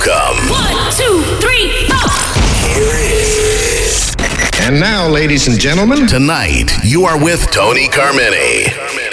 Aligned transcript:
Welcome. 0.00 0.48
One, 0.48 0.92
two, 0.92 1.22
three, 1.40 1.86
four. 1.88 2.10
And 4.62 4.80
now, 4.80 5.08
ladies 5.08 5.46
and 5.46 5.58
gentlemen, 5.60 6.06
Tonight, 6.06 6.70
you 6.82 7.04
are 7.04 7.22
with 7.22 7.50
Tony 7.50 7.86
Carmine. 7.88 9.09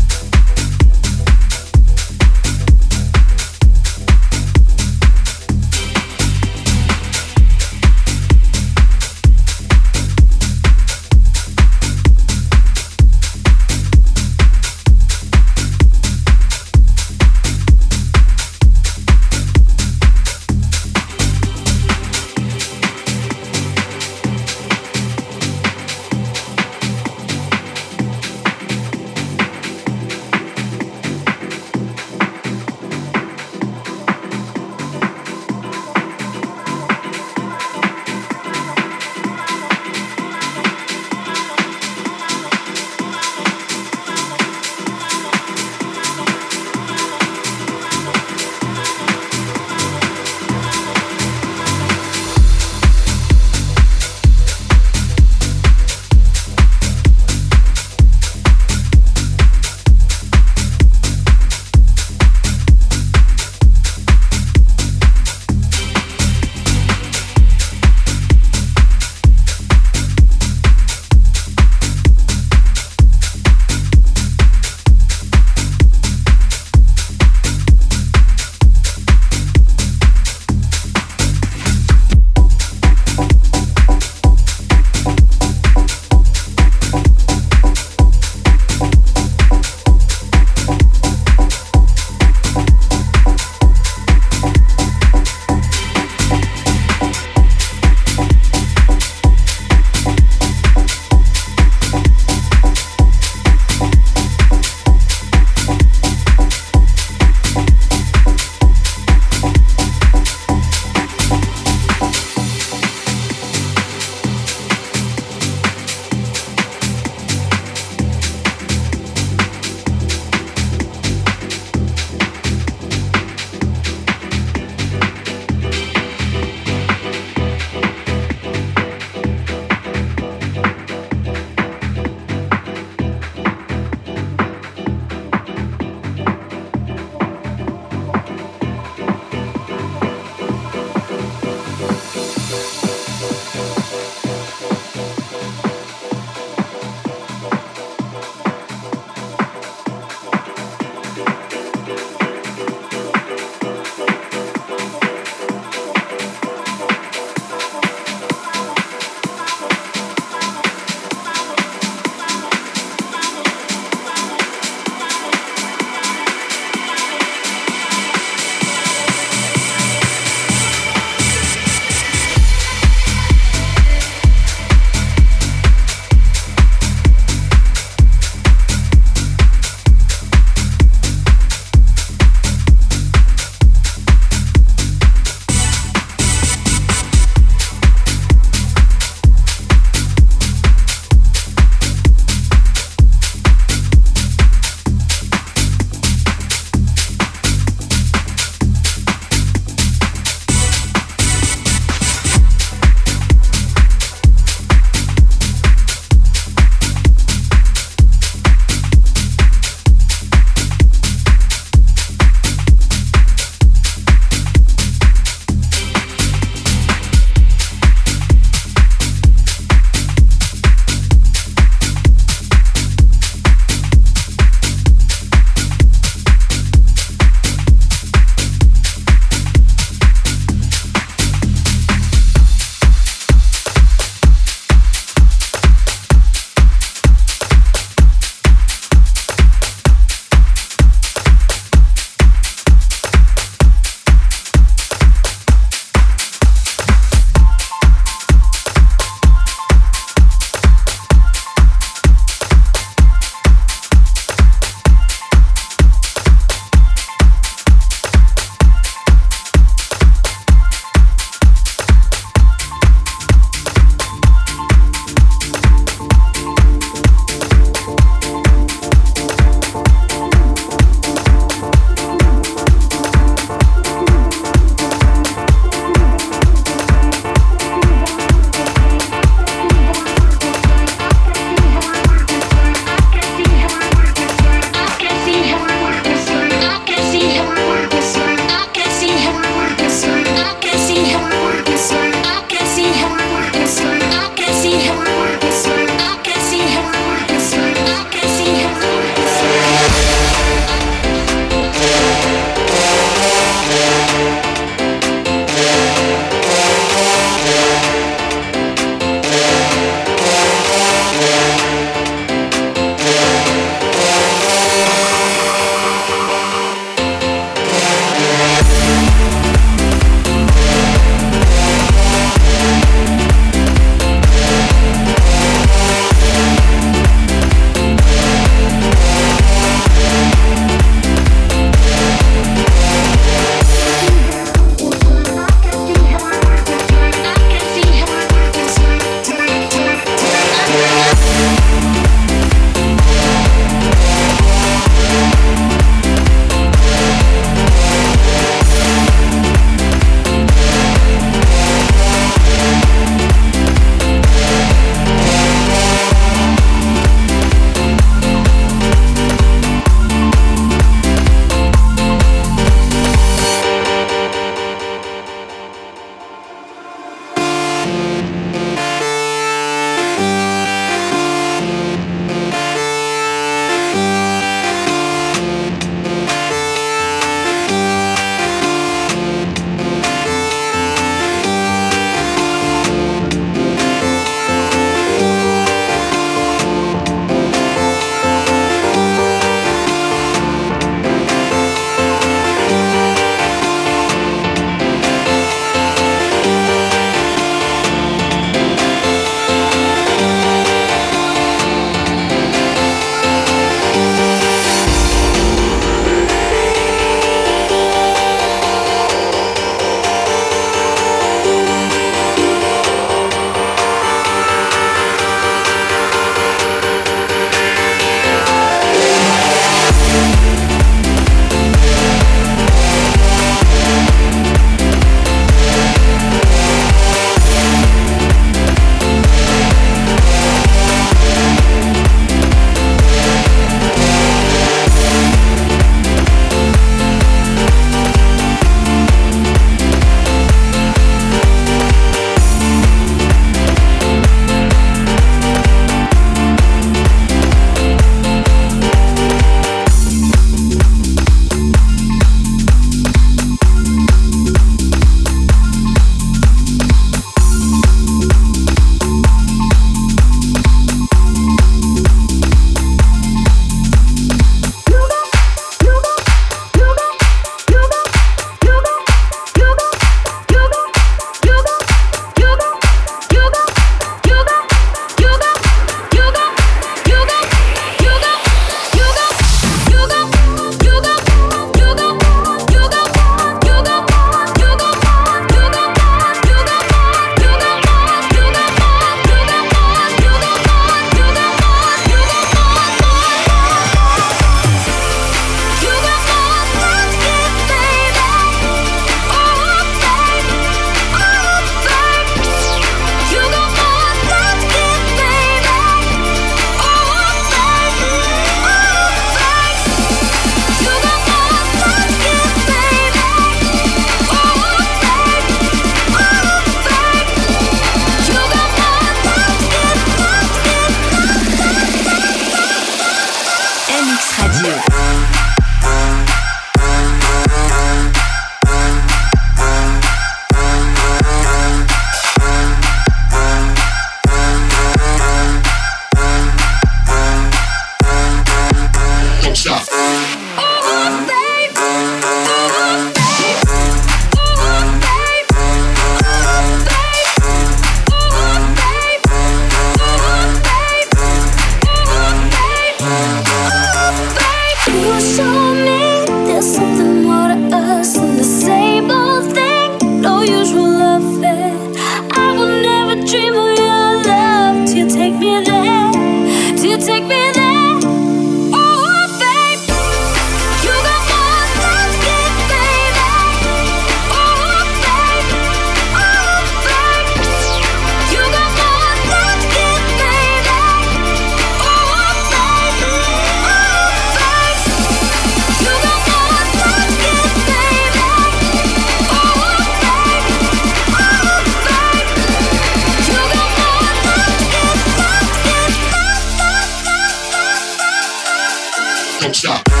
Stop. 599.53 600.00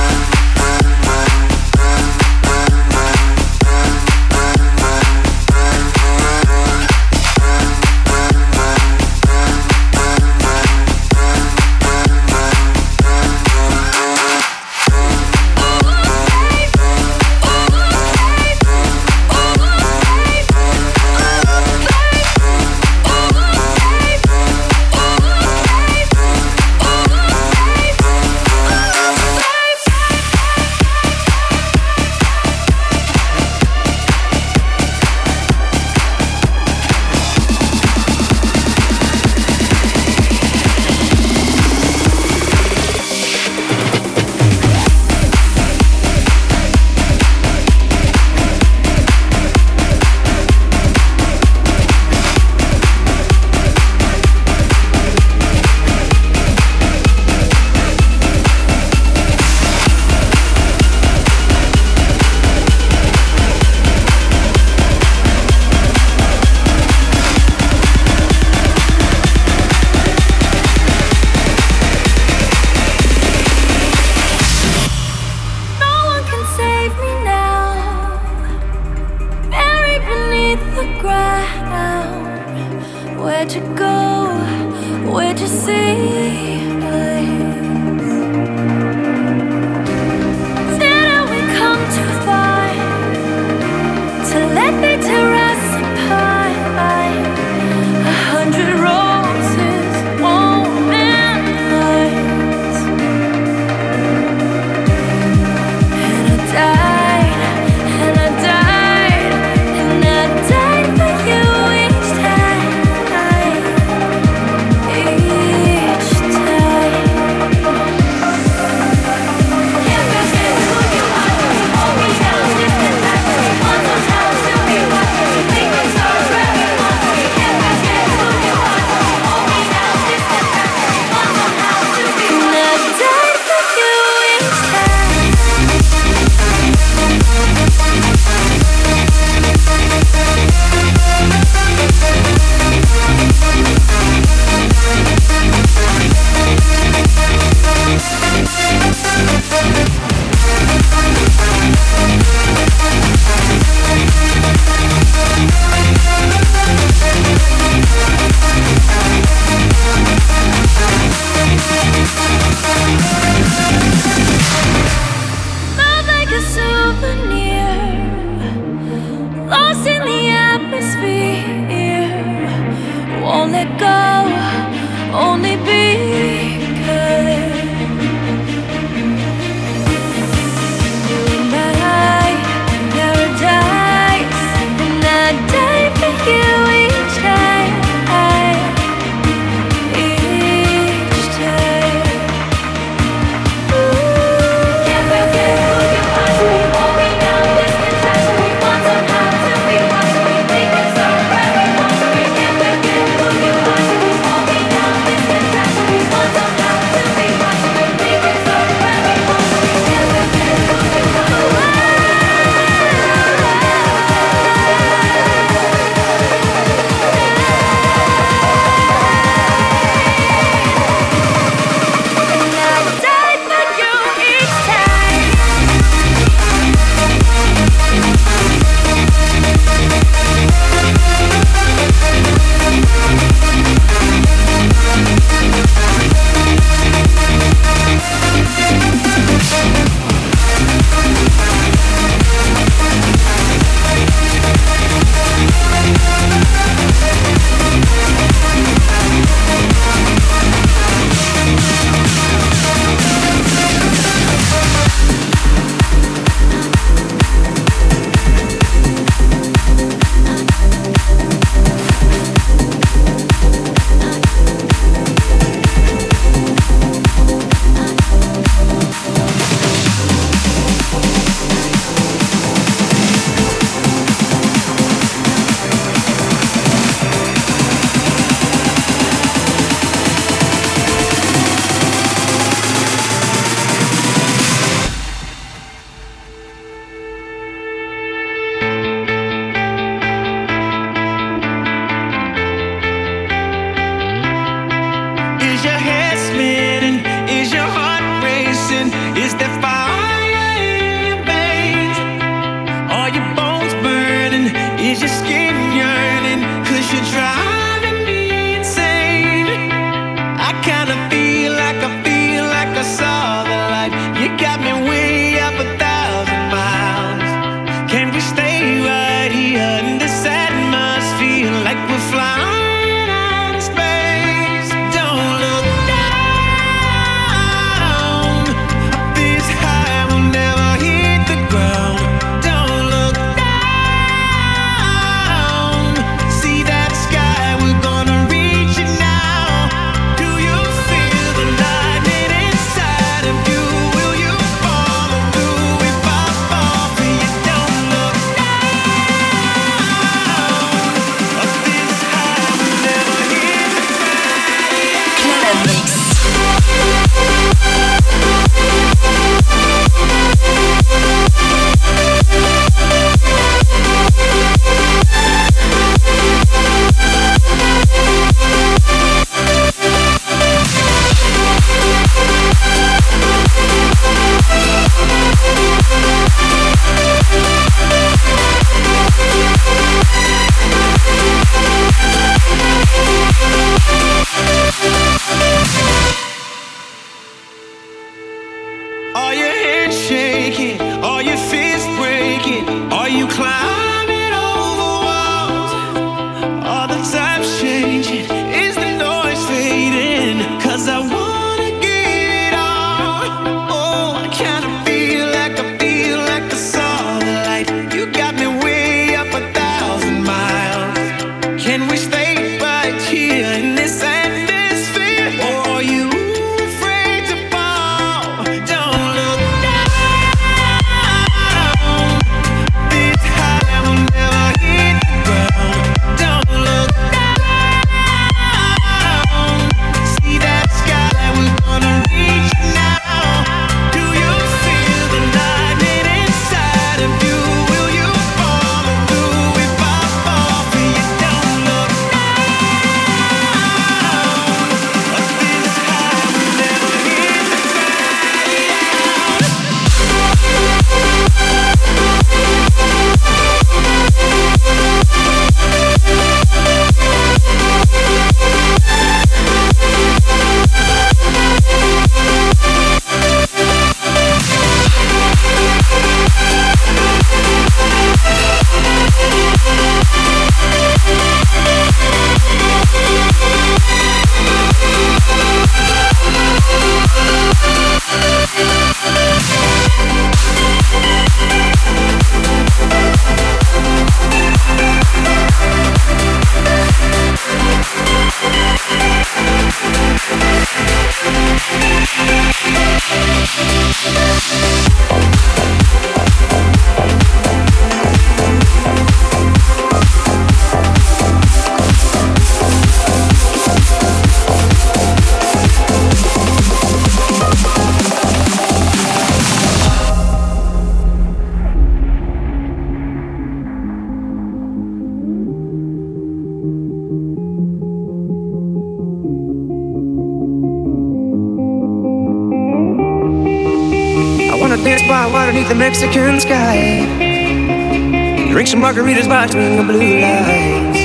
Margaritas 528.81 529.27
between 529.29 529.77
the 529.77 529.83
blue 529.83 530.19
lights. 530.19 531.01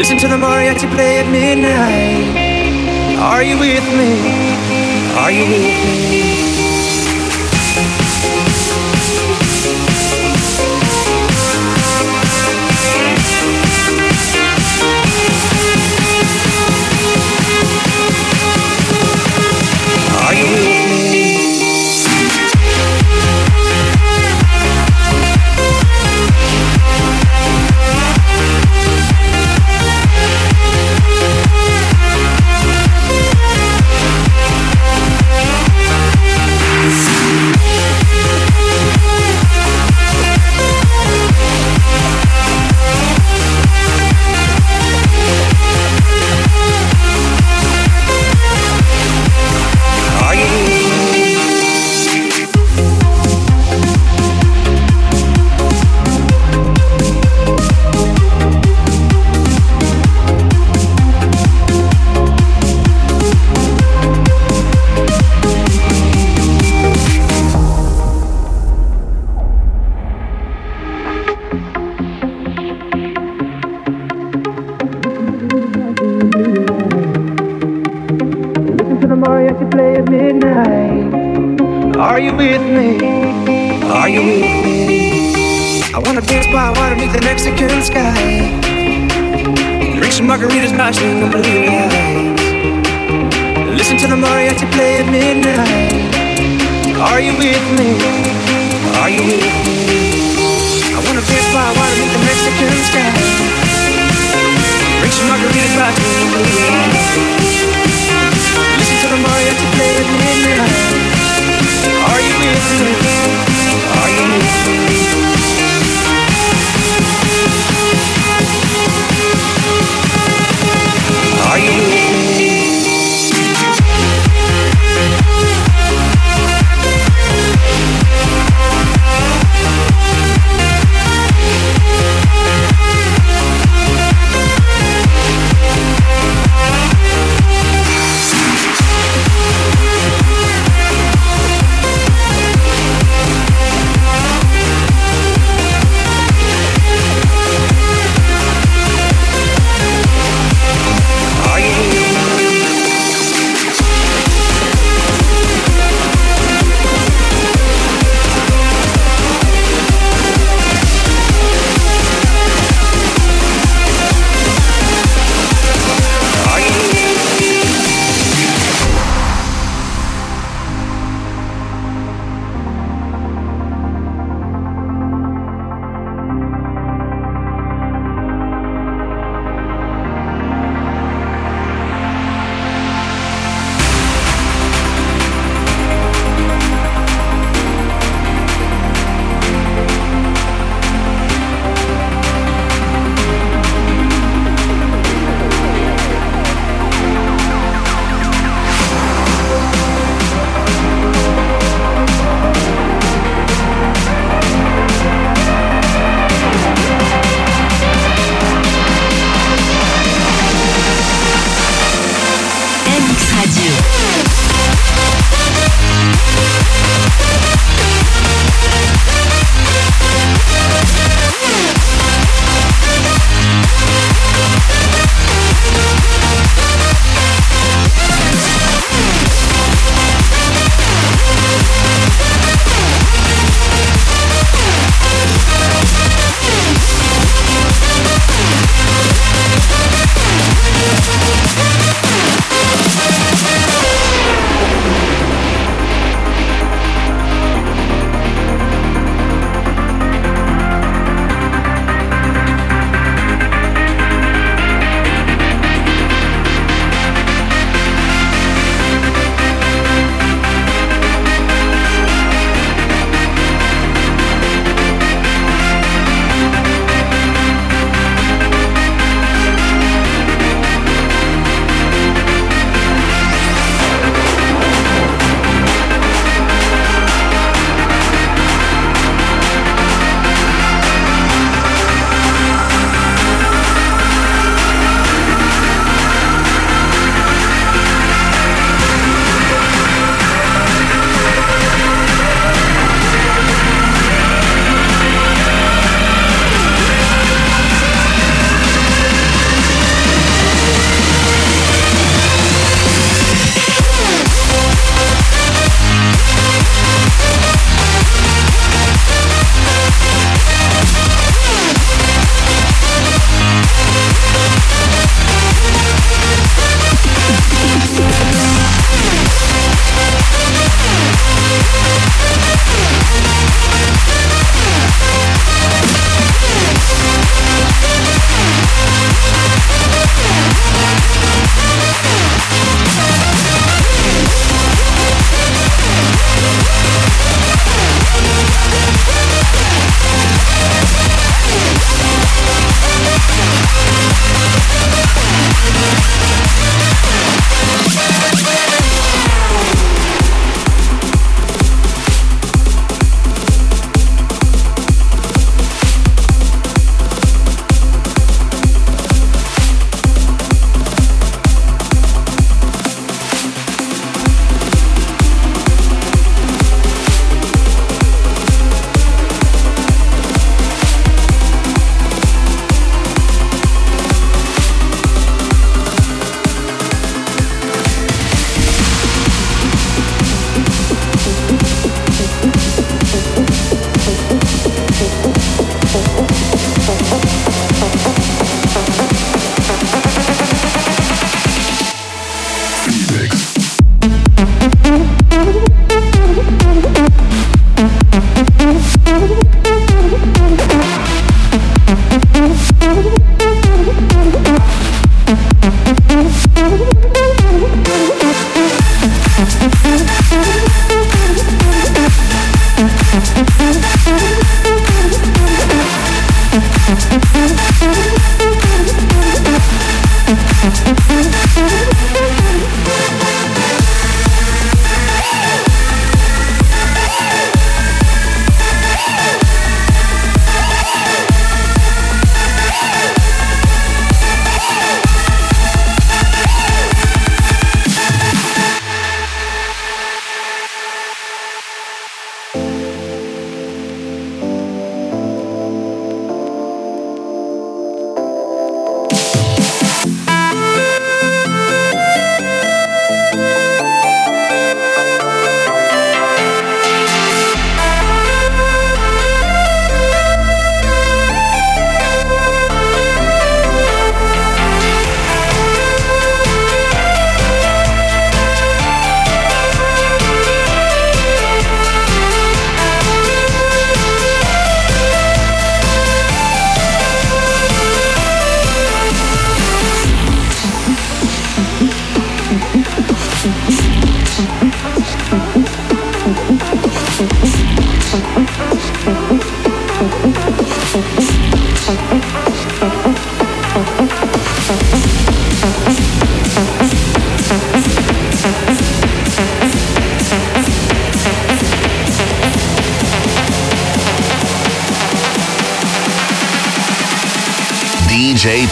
Listen 0.00 0.16
to 0.16 0.28
the 0.28 0.36
mariachi 0.36 0.88
play 0.94 1.18
at 1.20 1.28
midnight. 1.30 3.18
Are 3.18 3.42
you 3.42 3.58
with 3.58 3.84
me? 3.98 4.10
Are 5.18 5.30
you 5.30 5.44
with 5.52 5.62
me? 5.62 6.27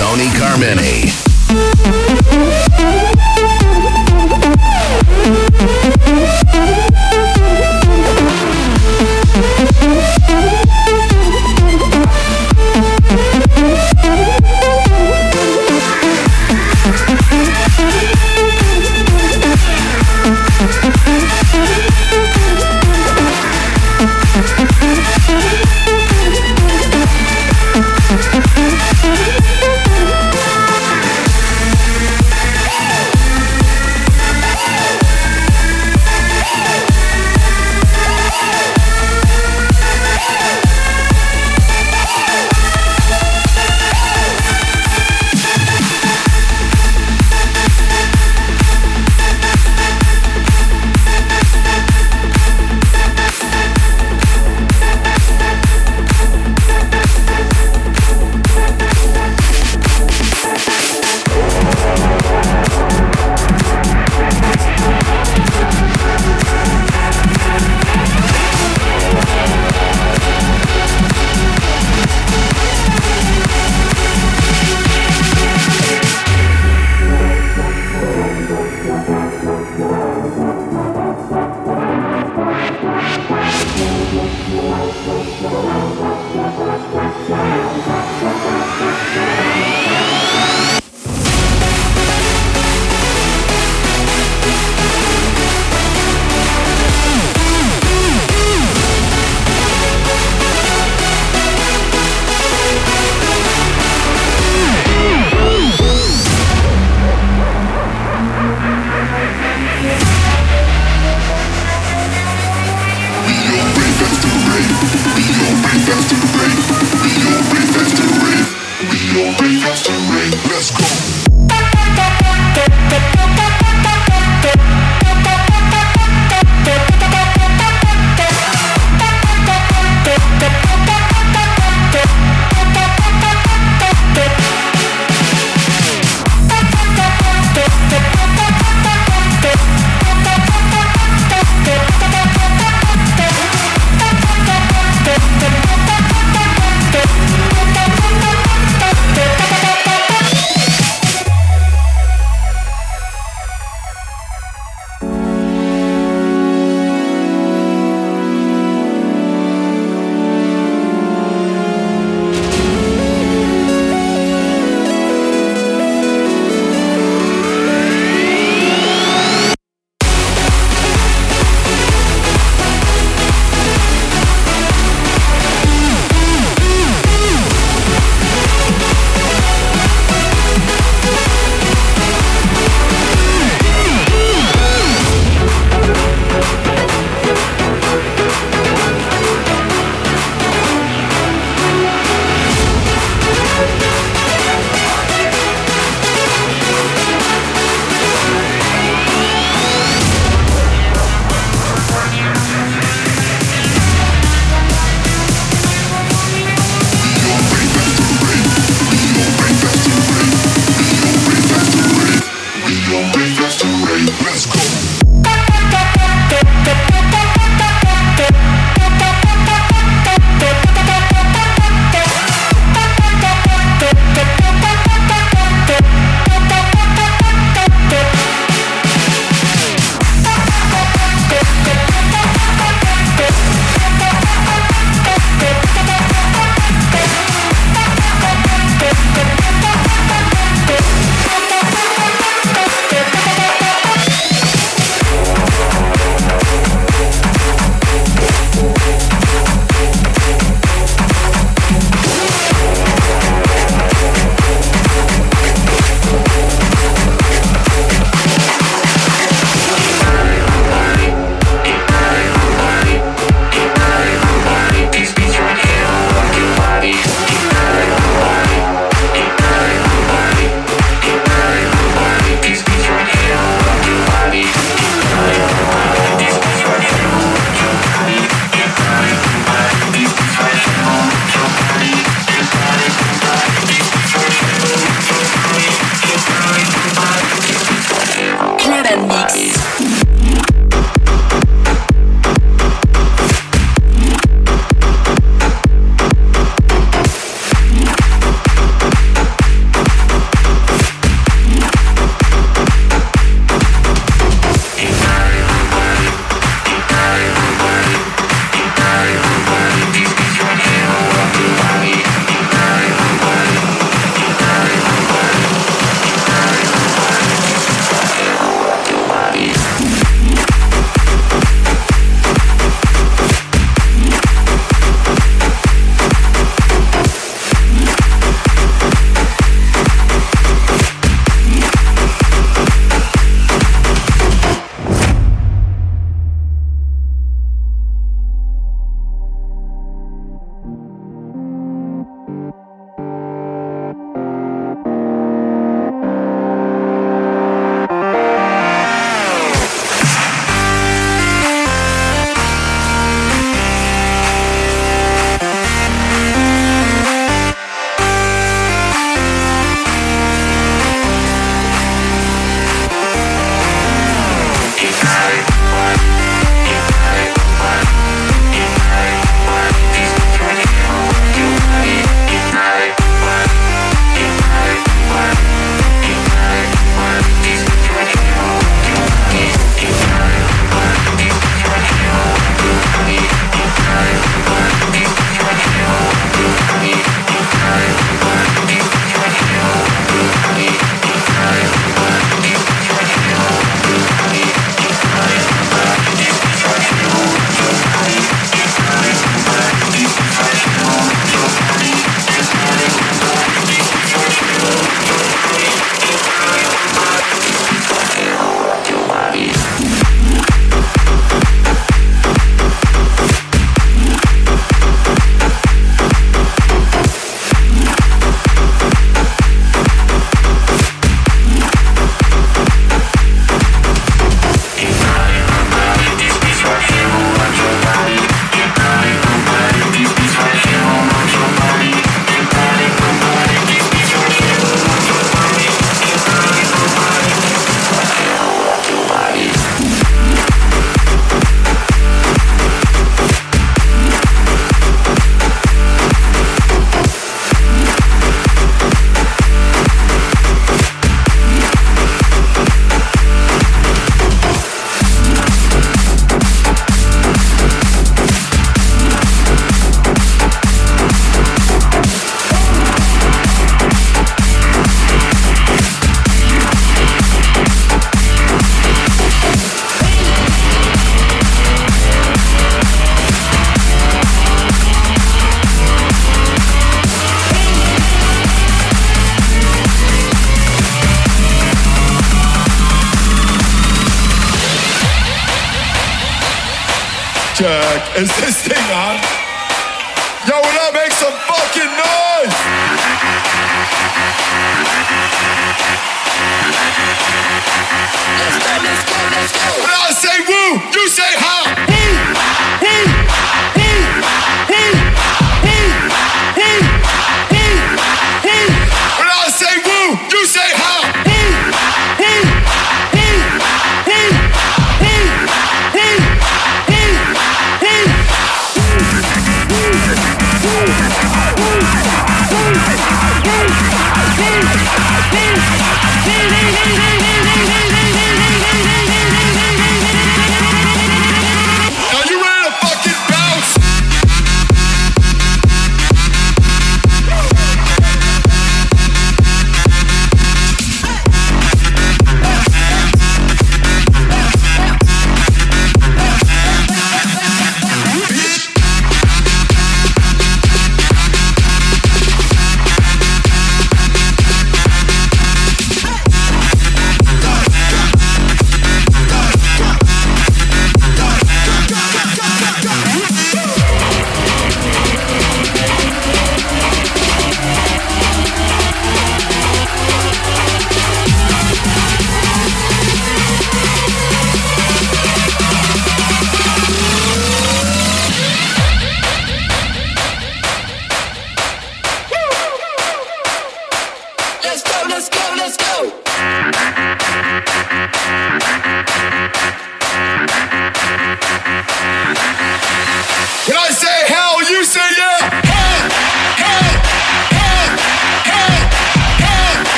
Tony 0.00 0.30
Carmini. 0.30 1.29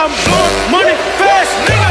I'm 0.00 0.10
blowing 0.10 0.70
money 0.70 0.94
fast, 1.18 1.50
nigga. 1.66 1.87